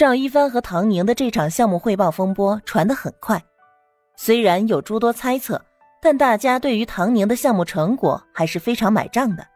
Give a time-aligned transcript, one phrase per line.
[0.00, 3.38] 赵一帆和唐宁的这场项目汇报风波传得很快，
[4.16, 5.62] 虽然有诸多猜测，
[6.00, 9.46] 但大家对于唐宁的项目成果还是非常买账的。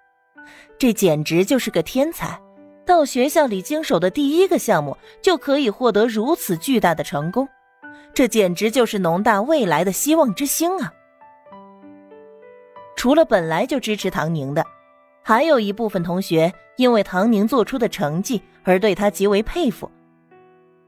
[0.76, 2.38] 这简直就是个天才，
[2.84, 7.48] 到学校里经手的第一个项目就可以获得如此巨大的成功，
[8.12, 10.92] 这简直就是农大未来的希望之星啊！
[12.96, 14.62] 除了本来就支持唐宁的，
[15.22, 19.90] 还有一部分同学因为唐宁做出的成绩而对他极为佩服。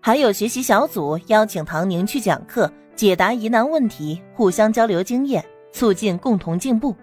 [0.07, 6.95] 还有学习小组邀请唐宁去讲课，解答疑难问题，互相交流经验，促进共同进步。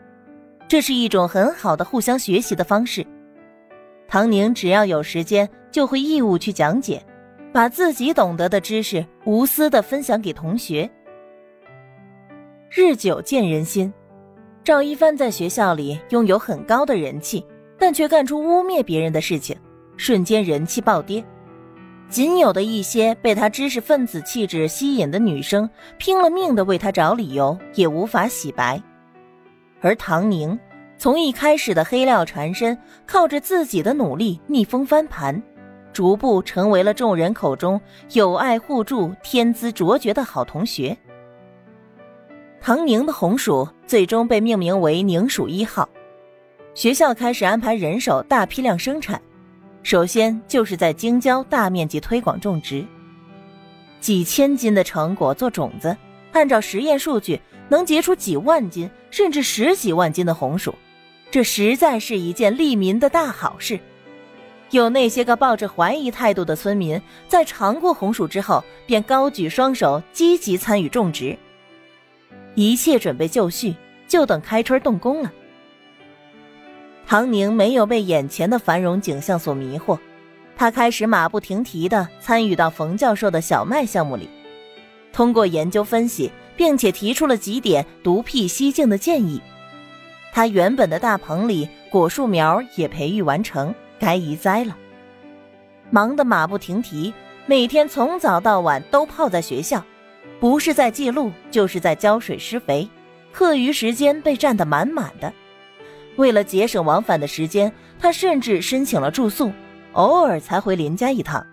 [0.70, 3.06] 这是一种很好的互相学习的方式。
[4.08, 7.06] 唐宁只要有时间，就会义务去讲解，
[7.52, 10.90] 把自己懂得的知识无私的分享给同学。
[12.70, 13.94] 日久见人心，
[14.64, 17.46] 赵一帆在学校里拥有很高的人气，
[17.78, 19.54] 但却干出污蔑别人的事情，
[19.98, 21.22] 瞬间人气暴跌。
[22.10, 28.82] 仅有的一些被他知识分子气质吸引的女生，拼了命的为他找理由，也无法洗白。
[29.82, 30.58] 而唐宁
[30.98, 35.42] 从一开始的黑料缠身，靠着自己的努力逆风翻盘，
[35.92, 37.82] 逐步成为了众人口中
[38.12, 40.96] 有爱互助、天资卓绝的好同学。
[42.62, 45.90] 唐宁的红薯最终被命名为“宁薯一号”，
[46.76, 49.20] 学校开始安排人手大批量生产。
[49.84, 52.86] 首先就是在京郊大面积推广种植，
[54.00, 55.96] 几千斤的成果做种子，
[56.32, 60.74] 按照实验数据能结出几万斤甚至十几万斤的红薯，
[61.30, 63.78] 这实在是一件利民的大好事。
[64.72, 71.38] 有那些个抱着怀疑态度的村民，在尝过红薯之后，便高举双手，积极参与种植。
[72.56, 73.76] 一切准备就绪，
[74.08, 75.32] 就等开春动工了。
[77.14, 80.00] 唐宁没有被眼前的繁荣景象所迷惑，
[80.58, 84.28] 他开始马不停蹄地参与到冯教授的小麦项目里，
[85.12, 89.40] 通过研究分析，并且提出了几点独辟蹊径的建议。
[90.32, 94.76] 他原本的大棚里果树苗也培育完成，该移栽了。
[95.92, 97.14] 忙得马不停蹄，
[97.46, 99.86] 每天从早到晚都泡在学校，
[100.40, 102.90] 不是在记录，就是在浇水施肥，
[103.32, 105.32] 课余时间被占得满满的。
[106.16, 109.52] 为了节省往返的时间，他甚至申请了住宿，
[109.94, 111.46] 偶尔才回林家一趟。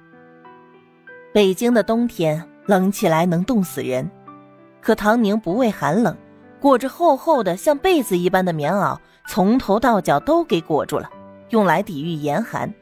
[1.33, 4.11] 北京的冬天冷起来能冻死人，
[4.81, 6.17] 可唐宁不畏寒冷，
[6.61, 11.09] 裹着厚厚的像被子一般的棉袄，从头到脚都给裹住了，
[11.51, 12.73] 用来抵御严寒。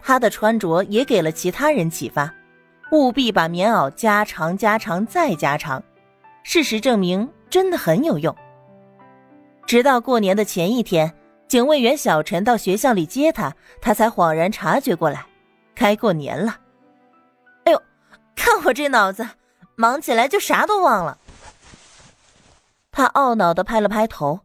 [0.00, 2.32] 他的穿着也给了其他人启发，
[2.92, 5.82] 务必把棉袄加长、加长再加长。
[6.42, 8.34] 事实证明，真的很有用。
[9.66, 11.12] 直到过年的前一天，
[11.48, 15.26] 警卫员小陈到学校里接他，他才恍然察觉过来，
[15.74, 16.60] 该过年了。
[17.64, 17.82] 哎呦，
[18.36, 19.26] 看我这脑子，
[19.76, 21.18] 忙起来就啥都忘了。
[22.92, 24.40] 他懊恼的拍了拍头，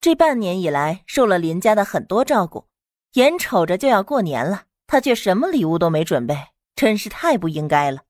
[0.00, 2.66] 这半年以来受了林家的很多照顾，
[3.14, 6.36] 眼瞅着就要过年了，他却什么礼物都没准备，
[6.76, 8.02] 真是太不应该了。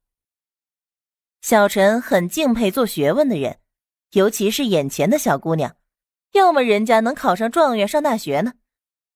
[1.41, 3.59] 小陈很敬佩做学问的人，
[4.12, 5.74] 尤其是眼前的小姑娘。
[6.32, 8.54] 要么人家能考上状元上大学呢，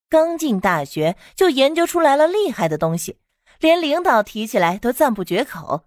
[0.08, 3.18] 刚进大学就研究出来了厉害的东西，
[3.60, 5.84] 连领导提起来都赞不绝口。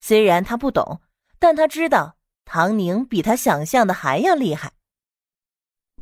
[0.00, 1.00] 虽然他不懂，
[1.38, 4.72] 但他知道唐宁比他想象的还要厉害。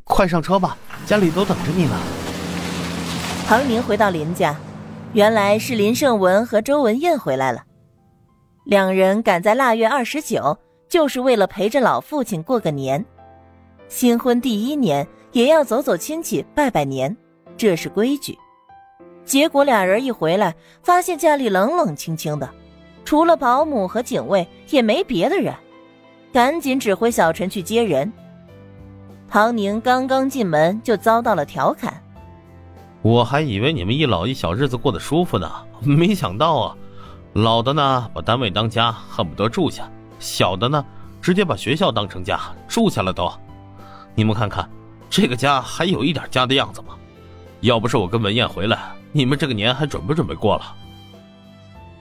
[0.04, 1.96] 快上车吧，家里都等着你呢。
[3.46, 4.56] 唐宁回到林家，
[5.12, 7.64] 原来是林胜文和周文艳回来了，
[8.64, 10.58] 两人赶在腊月二十九，
[10.88, 13.04] 就是为了陪着老父亲过个年。
[13.88, 17.16] 新婚第一年也要走走亲戚拜拜年，
[17.56, 18.36] 这是规矩。
[19.24, 22.48] 结果俩人一回来，发现家里冷冷清清的，
[23.04, 25.54] 除了保姆和警卫，也没别的人。
[26.32, 28.12] 赶紧指挥小陈去接人。
[29.28, 32.02] 唐宁刚刚进门就遭到了调侃
[33.02, 36.76] ：“我还以为你们一老一小日子过得舒服呢，没想到啊，
[37.32, 39.84] 老的呢把单位当家，恨不得住下；
[40.18, 40.84] 小的呢，
[41.22, 43.30] 直接把学校当成家，住下了都。”
[44.16, 44.68] 你们看看，
[45.08, 46.96] 这个家还有一点家的样子吗？
[47.60, 48.78] 要不是我跟文燕回来，
[49.12, 50.74] 你们这个年还准不准备过了？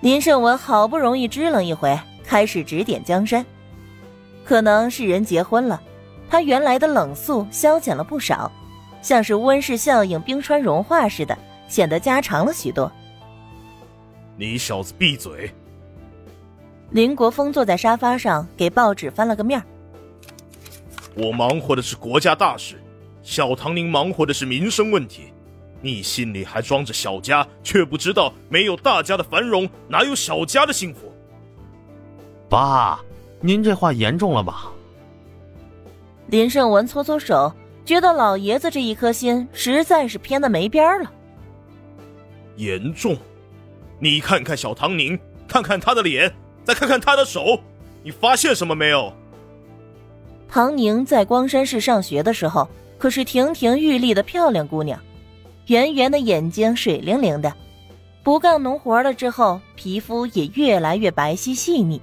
[0.02, 3.46] 林胜文好不容易支棱一回，开始指点江山。
[4.46, 5.82] 可能是人结婚了，
[6.30, 8.52] 他原来的冷肃消减了不少，
[9.02, 12.90] 像是温室效应冰川融化似的，显得家常了许多。
[14.38, 15.52] 你小子闭嘴！
[16.92, 19.66] 林国峰坐在沙发上，给报纸翻了个面儿。
[21.16, 22.76] 我忙活的是国家大事，
[23.24, 25.34] 小唐宁忙活的是民生问题。
[25.82, 31.14] 你心里还装着小家，却不知道没有大家的繁荣，哪有小家的幸福？
[32.50, 33.00] 爸，
[33.40, 34.72] 您这话严重了吧？
[36.28, 37.54] 林胜文搓搓手，
[37.86, 41.12] 觉得老爷子这一颗心实在是偏的没边了。
[42.56, 43.16] 严重？
[44.00, 45.18] 你看看小唐宁，
[45.48, 46.34] 看看他的脸，
[46.64, 47.60] 再看看他的手，
[48.04, 49.14] 你发现什么没有？
[50.50, 55.00] 唐宁在光山市上学的时候，可是亭亭玉立的漂亮姑娘，
[55.68, 57.54] 圆圆的眼睛，水灵灵的。
[58.24, 62.02] 不干农活了之后，皮肤也越来越白皙细腻，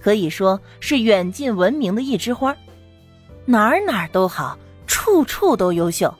[0.00, 2.56] 可以说是远近闻名的一枝花。
[3.44, 4.56] 哪儿哪儿都好，
[4.86, 6.14] 处处都优秀，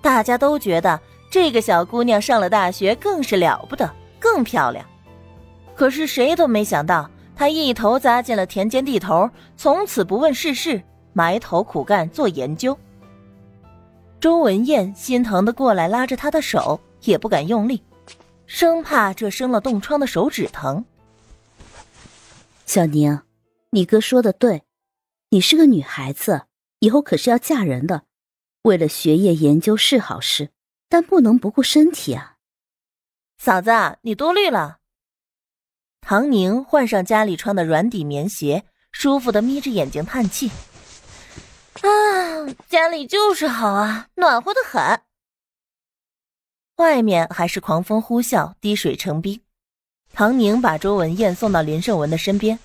[0.00, 0.98] 大家都觉得
[1.30, 4.84] 这个小姑娘上了大学更是了不得，更漂亮。
[5.74, 10.82] 可是谁都没想到，她一头扎进了田间地头，从此不问世事，
[11.18, 12.78] 埋头苦干做研究。
[14.20, 17.82] 周文艳心疼的过来拉着他的手，也不敢用力，
[18.46, 20.84] 生怕这生了冻疮的手指疼。
[22.66, 23.20] 小宁，
[23.70, 24.62] 你哥说的对，
[25.30, 26.42] 你是个女孩子。
[26.78, 28.04] 以后可是要嫁人的，
[28.62, 30.50] 为了学业研究是好事，
[30.88, 32.36] 但不能不顾身体啊。
[33.38, 33.72] 嫂子，
[34.02, 34.78] 你多虑了。
[36.00, 40.52] 唐宁换上家里穿的软底棉鞋，舒服的眯着眼睛叹气
[41.82, 45.02] ：“啊，家里就是好啊，暖和的很。”
[46.76, 49.40] 外面还是狂风呼啸，滴水成冰。
[50.12, 52.58] 唐宁把周文艳送到林胜文的身边。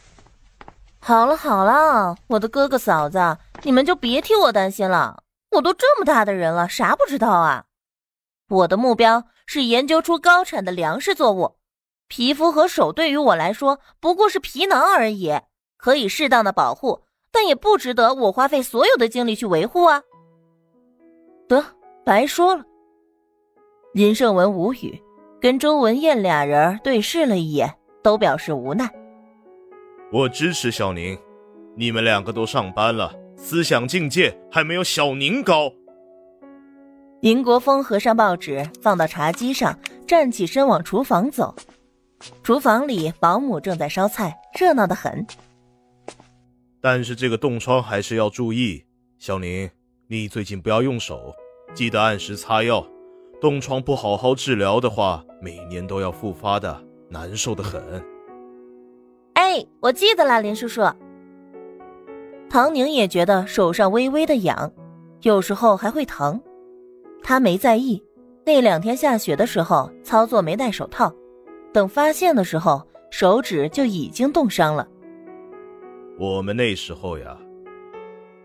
[1.00, 5.24] 好了好了，我的哥哥嫂子，你们就别替我担心了。
[5.52, 7.66] 我都这么大的人了，啥不知道啊？
[8.50, 11.58] 我的目标是研究出高产的粮食作物。
[12.08, 15.42] 皮肤和手对于我来说不过是皮囊而已，
[15.78, 20.02] 可以适当的保护，但也不值得我花费所有的精力去维护啊。
[21.50, 21.66] 得，
[22.06, 22.64] 白说了。
[23.94, 25.02] 林胜文无语，
[25.42, 28.90] 跟周文艳俩人对视了一眼，都表示无奈。
[30.12, 31.18] 我支持小宁，
[31.76, 35.72] 你们两个都上班了，思想境界还没有小宁高。
[37.22, 41.56] 林国峰合上报纸，放到茶几上，站起身往厨房走。
[42.44, 45.26] 厨房里，保姆正在烧菜，热闹的很。
[46.86, 48.84] 但是这个冻疮还是要注意，
[49.18, 49.70] 小宁，
[50.08, 51.34] 你最近不要用手，
[51.74, 52.86] 记得按时擦药。
[53.40, 57.82] 冻疮不好好治疗的话，每年都要复发的，难受的很。
[59.36, 60.82] 哎我记得了，林叔叔。
[62.50, 64.70] 唐宁也觉得手上微微的痒，
[65.22, 66.38] 有时候还会疼。
[67.22, 68.04] 他没在意。
[68.46, 71.14] 那两天下雪的时候，操作没戴手套，
[71.72, 74.86] 等发现的时候，手指就已经冻伤了。
[76.18, 77.38] 我们那时候呀，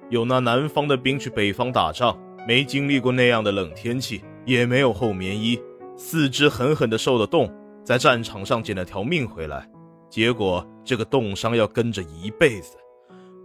[0.09, 5.61] 有那南方的兵去北方打仗，没经历过那样的冷天气，也没有厚棉衣，
[5.97, 7.53] 四肢狠狠的受了冻，
[7.85, 9.69] 在战场上捡了条命回来。
[10.09, 12.79] 结果这个冻伤要跟着一辈子，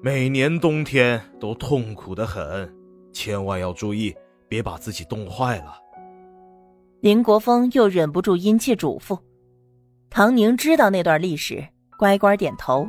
[0.02, 2.74] 每年冬天都痛苦的很，
[3.12, 4.16] 千万要注意，
[4.48, 5.76] 别把自己冻坏了。
[7.02, 9.20] 林国峰又忍不住殷切嘱咐。
[10.10, 11.62] 唐宁知道那段历史，
[12.00, 12.88] 乖乖点头。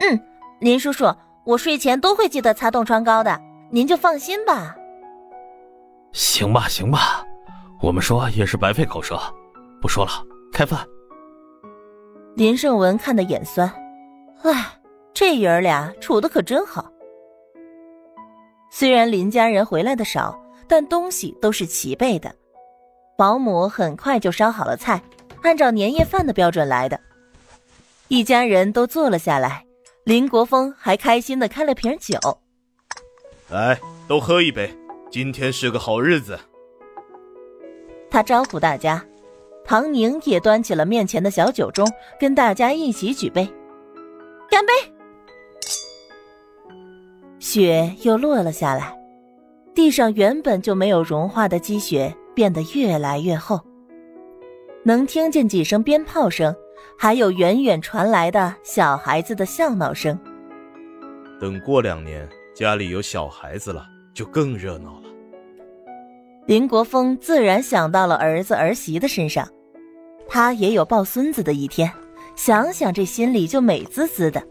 [0.00, 0.20] 嗯，
[0.60, 1.12] 林叔叔，
[1.44, 3.40] 我睡前都会记得擦冻疮膏的，
[3.70, 4.76] 您就放心吧。
[6.12, 7.24] 行吧，行吧，
[7.80, 9.18] 我们说也是白费口舌，
[9.80, 10.10] 不说了，
[10.52, 10.86] 开饭。
[12.34, 13.68] 林胜文看得眼酸，
[14.42, 14.66] 唉，
[15.12, 16.90] 这爷儿俩处的可真好。
[18.70, 22.32] 虽然林家人回来的少，但东西都是齐备的。
[23.16, 25.02] 保姆很快就烧好了菜，
[25.42, 27.00] 按照年夜饭的标准来的。
[28.06, 29.64] 一家人都坐了下来，
[30.08, 32.18] 林国峰还开心的开了瓶酒，
[33.50, 34.74] 来，都喝一杯，
[35.10, 36.38] 今天是个好日子。
[38.10, 39.04] 他招呼大家。
[39.66, 41.86] 唐宁也端起了面前的小酒盅，
[42.18, 43.46] 跟大家一起举杯，
[44.48, 44.72] 干杯！
[47.38, 48.98] 雪又落了下来，
[49.74, 53.60] 地上原本就没有融化的积雪变得越来越厚。
[54.84, 56.56] 能听见几声鞭炮声，
[56.98, 60.18] 还有远远传来的小孩子的笑闹声。
[61.40, 65.08] 等过两年家里有小孩子了，就更热闹了。
[66.46, 69.48] 林国峰自然想到了儿子儿媳的身上。
[70.30, 71.90] 他也有抱孙子的一天，
[72.36, 74.42] 想想这心里就美滋滋的。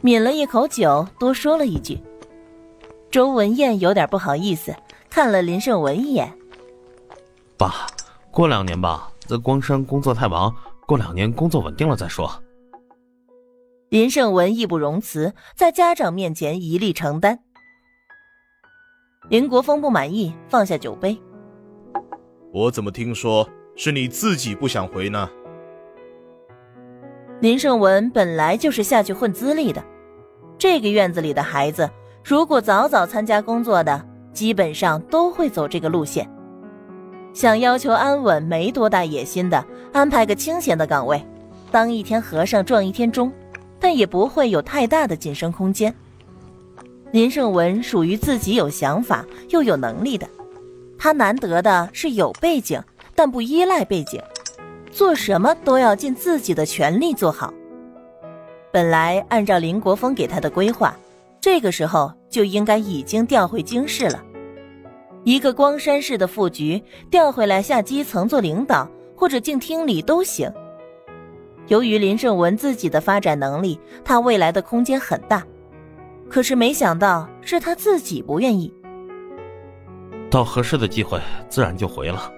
[0.00, 1.98] 抿了一口酒，多说了一句。
[3.10, 4.74] 周文艳有点不好意思，
[5.10, 6.32] 看了林胜文一眼。
[7.58, 7.86] 爸，
[8.30, 10.54] 过两年吧，在光山工作太忙，
[10.90, 12.28] 过两年工作稳定了再说。
[13.90, 17.38] 林胜文义不容辞，在家长面前一力承担。
[19.28, 21.16] 林国峰不满意，放下酒杯。
[22.52, 25.30] 我怎么听说是你自己不想回呢？
[27.40, 29.80] 林胜文本来就是下去混资历的，
[30.58, 31.88] 这个院子里的孩子，
[32.24, 36.28] 如果早早参加工作的，基本上都会走这个路线。
[37.32, 41.24] 想要求安稳，没多大野心的，安排个清闲的岗位，
[41.70, 43.32] 当一天和尚撞一天钟，
[43.78, 45.94] 但也不会有太大的晋升空间。
[47.12, 50.28] 林胜文属于自己有想法又有能力的。
[50.98, 52.82] 他难得的是有背景，
[53.14, 54.20] 但不依赖背景，
[54.90, 57.52] 做什么都要尽自己的全力做好。
[58.70, 60.94] 本来按照林国峰给他的规划，
[61.40, 64.22] 这个时候就应该已经调回京市了。
[65.24, 70.50] 一个光山市的副局调回来下基层做领导或者进厅里都行。
[71.68, 75.46] 由于林胜文自己的发展能力，他未来的空间很大，
[76.28, 78.72] 可是没想到是他自己不愿意。
[80.30, 82.32] 到合适的机会，自然就回了。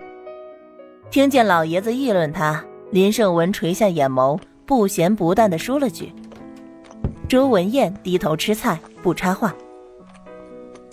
[1.10, 6.12] 听见老爷子议论他，林胜文垂下眼眸，不咸不淡的说了句
[7.28, 9.54] ：“周文艳低头吃菜，不插话。”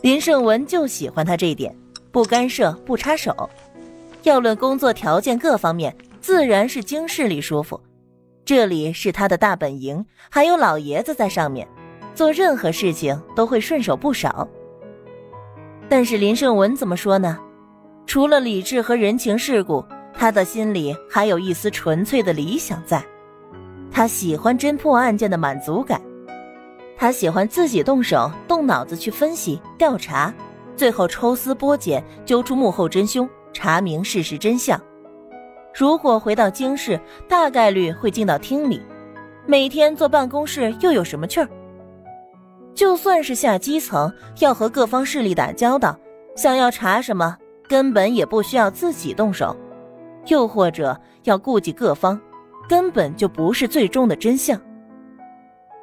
[0.02, 1.76] 林胜文就喜欢他这一点，
[2.12, 3.50] 不干涉，不插手。
[4.24, 7.80] 要论工作条件各方面，自然是京市里舒服。
[8.44, 11.68] 这里是他的大本营，还有老爷子在上面，
[12.16, 14.48] 做任何事情都会顺手不少。
[15.88, 17.40] 但是林胜文怎么说呢？
[18.06, 23.04] 除了理智和人情世故，他的心里还有一丝纯粹的理想在。
[23.92, 26.02] 他喜欢侦破案件的满足感，
[26.98, 30.34] 他喜欢自己动手动脑子去分析调查，
[30.80, 34.80] 最后抽丝剥茧，揪出幕后真凶，查明事实真相。
[35.78, 38.82] 如果回到京市，大概率会进到厅里，
[39.46, 41.50] 每天坐办公室又有什么趣儿？
[42.74, 44.10] 就算是下基层，
[44.40, 46.00] 要和各方势力打交道，
[46.34, 47.36] 想要查什么，
[47.68, 49.54] 根本也不需要自己动手；
[50.28, 52.18] 又或者要顾及各方，
[52.70, 54.58] 根本就不是最终的真相。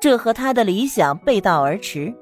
[0.01, 2.15] 这和他的理想背道而驰。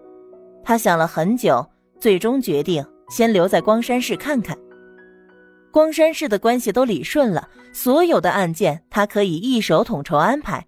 [0.64, 1.64] 他想了很久，
[2.04, 4.54] 最终决定先留在光山市看看。
[5.72, 10.66] 光山市的关系都理顺了，所有的案件他可以一手统筹安排，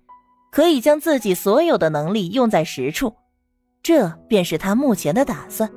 [0.51, 3.15] 可以将自己所有的能力用在实处。
[3.83, 5.71] 这便是他目前的打算。